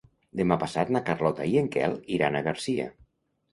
[0.39, 2.91] Demà passat na Carlota i en Quel iran a Garcia.